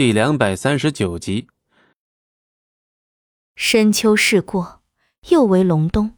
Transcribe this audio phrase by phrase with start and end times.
[0.00, 1.46] 第两百三十九集。
[3.54, 4.80] 深秋逝过，
[5.28, 6.14] 又为隆冬。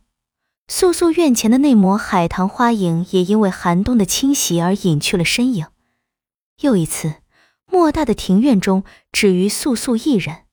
[0.69, 5.67] 素素院前的那抹海棠花影，也因为寒冬的侵袭而隐去了身影。
[6.61, 7.23] 又一次，
[7.67, 10.45] 莫大的庭院中，只余素素一人。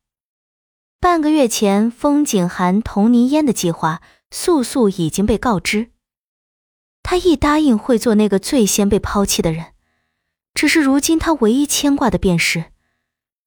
[0.99, 4.01] 半个月前，风景寒、童泥烟的计划，
[4.31, 5.91] 素素已经被告知。
[7.03, 9.73] 他一答应，会做那个最先被抛弃的人。
[10.55, 12.71] 只是如今，他唯一牵挂的便是，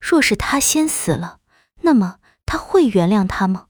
[0.02, 1.38] 若是他先死了，
[1.82, 3.68] 那么他会原谅他吗？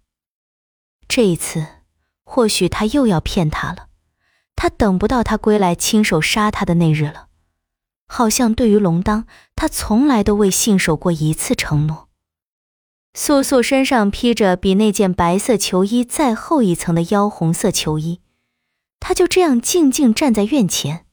[1.07, 1.67] 这一次。
[2.25, 3.89] 或许他又要骗他了，
[4.57, 7.27] 他等不到他归来亲手杀他的那日了。
[8.07, 12.09] 好像对于龙当，他从来都未信守过一次承诺。
[13.13, 18.23] 素素身上披着比那件白色球衣再厚一层的妖红色球衣，
[18.99, 21.05] 她就这样静静站在院前。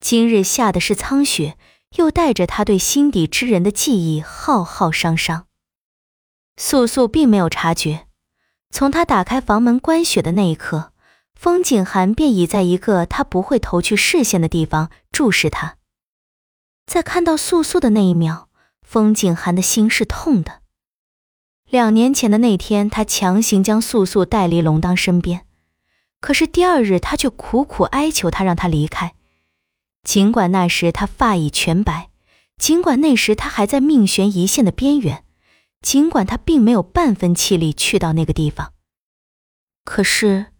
[0.00, 1.56] 今日下的是苍雪，
[1.96, 5.46] 又带着他对心底之人的记忆，浩浩汤汤。
[6.56, 8.06] 素素并没有察觉。
[8.70, 10.92] 从他打开房门关雪的那一刻，
[11.34, 15.76] 风景寒便已在一个他不会投去视线的地方注视他。
[16.86, 18.48] 在看到素素的那一秒，
[18.82, 20.60] 风景寒的心是痛的。
[21.68, 25.46] 两年前的那天，他强行将素素带离龙当身边，
[26.20, 29.14] 可是第二日他却苦苦哀求他让他离开。
[30.02, 32.10] 尽管那时他发已全白，
[32.58, 35.24] 尽管那时他还在命悬一线的边缘。
[35.80, 38.72] 尽管他并没有半分气力去到那个地方，
[39.84, 40.52] 可是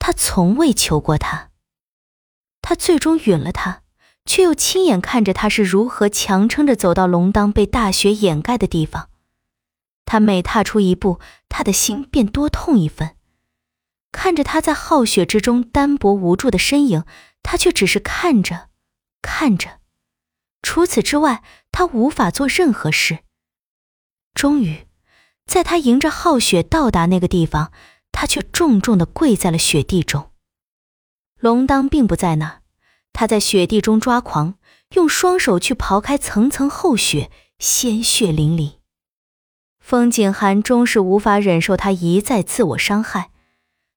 [0.00, 1.50] 他从未求过他。
[2.60, 3.82] 他最终允了他，
[4.24, 9.10] 却又亲眼看着他是如何强撑着走到龙当被大雪掩盖的地方。
[10.04, 13.14] 他每踏出一步，他的心便多痛一分。
[14.10, 17.04] 看着他在浩雪之中单薄无助的身影，
[17.44, 18.70] 他却只是看着，
[19.24, 19.80] 看着。
[20.60, 23.20] 除此之外，他无法做任何事。
[24.34, 24.86] 终于，
[25.46, 27.72] 在他迎着浩雪到达那个地方，
[28.12, 30.30] 他却重重的跪在了雪地中。
[31.38, 32.62] 龙当并不在那儿，
[33.12, 34.58] 他在雪地中抓狂，
[34.94, 38.78] 用双手去刨开层层厚雪，鲜血淋漓。
[39.78, 43.30] 风景寒终是无法忍受他一再自我伤害，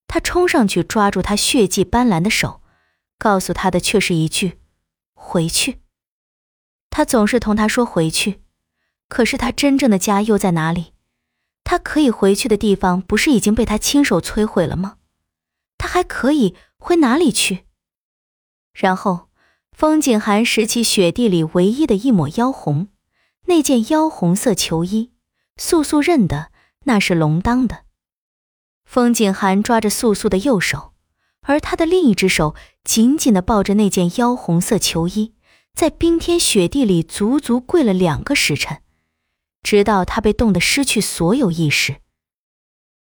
[0.06, 2.62] 他冲上去抓住他血迹斑斓的手，
[3.18, 4.60] 告诉他的却是一句
[5.20, 5.82] ：“回去。”
[6.90, 8.44] 他总是同他说回去。
[9.10, 10.94] 可是他真正的家又在哪里？
[11.64, 14.98] 他可以回去的地方不是已经被他亲手摧毁了吗？
[15.78, 17.66] 他还可以回哪里去？
[18.74, 19.30] 然后，
[19.72, 22.90] 风景寒拾起雪地里唯一的一抹妖红，
[23.46, 25.14] 那件妖红色球衣，
[25.56, 26.52] 素素认得
[26.84, 27.86] 那是龙当的。
[28.84, 30.94] 风景寒抓着素素的右手，
[31.48, 35.34] 而他的另一只手紧紧地抱着那件妖红色球衣，
[35.74, 38.82] 在冰天雪地里足足跪了两个时辰。
[39.64, 41.98] 直到他被冻得失去所有意识，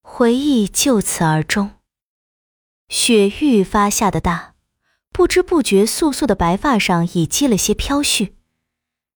[0.03, 1.73] 回忆就此而终。
[2.89, 4.55] 雪愈发下的大，
[5.13, 8.33] 不知不觉，素素的白发上已积了些飘絮。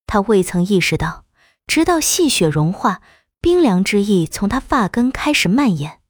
[0.07, 1.25] 他未曾意识到，
[1.67, 3.01] 直到细雪融化，
[3.41, 6.01] 冰凉之意从他发根开始蔓延。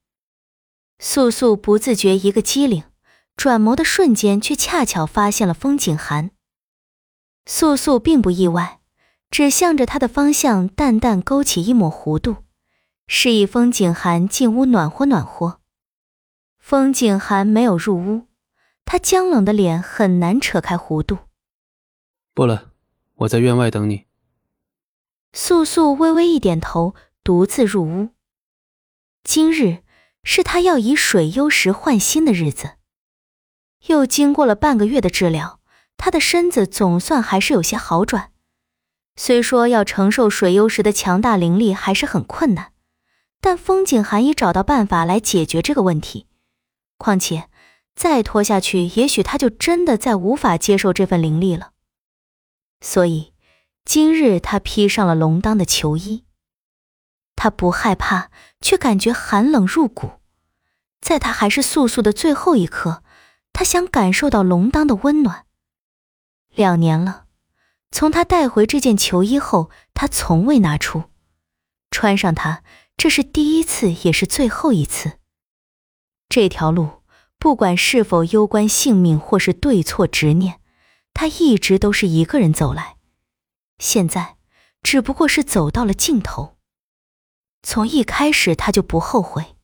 [0.99, 2.83] 素素不自觉一个机灵，
[3.35, 6.31] 转眸的瞬间，却恰巧发现了风景寒。
[7.45, 8.79] 素素并不意外。
[9.31, 12.37] 只向着他的方向淡淡勾起一抹弧度，
[13.05, 15.59] 示意风景寒进屋暖和暖和。
[16.57, 18.27] 风景寒没有入屋，
[18.85, 21.17] 他僵冷的脸很难扯开弧度。
[22.33, 22.71] 不了，
[23.15, 24.05] 我在院外等你。
[25.33, 28.09] 素素微微一点头，独自入屋。
[29.23, 29.83] 今日
[30.23, 32.75] 是他要以水幽石换心的日子，
[33.87, 35.59] 又经过了半个月的治疗，
[35.97, 38.31] 他的身子总算还是有些好转。
[39.15, 42.73] 虽说要承受水幽石的强大灵力还是很困难，
[43.39, 46.27] 但风景寒已找到办法来解决这个问题。
[46.97, 47.49] 况且
[47.95, 51.71] 再拖下去，也许他就真的再无法接受这份灵力了。
[52.81, 53.33] 所以
[53.85, 56.25] 今日他披上了龙当的球衣，
[57.35, 58.29] 他不害怕，
[58.59, 60.19] 却感觉寒冷入骨。
[60.99, 63.03] 在他还是素素的最后一刻，
[63.55, 65.45] 他想感受到龙当的温暖。
[66.53, 67.27] 两年了。
[67.89, 71.05] 从他带回这件球衣后，他从未拿出，
[71.89, 72.63] 穿上它，
[72.97, 75.19] 这是第一次，也是最后一次。
[76.27, 77.03] 这条路，
[77.39, 80.59] 不管是否攸关性命，或是对错执念，
[81.13, 82.97] 他一直都是一个人走来。
[83.79, 84.35] 现在，
[84.83, 86.57] 只不过是走到了尽头。
[87.63, 89.55] 从一开始，他就不后悔，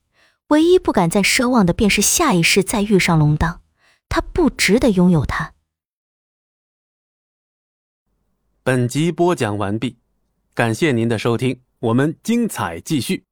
[0.48, 3.61] 唯一不敢再奢望的，便是下一世再遇上龙当，
[4.12, 5.54] 他不值得拥有它。
[8.62, 9.98] 本集播讲完毕。
[10.54, 13.24] 感谢您的收听，我们精彩继续。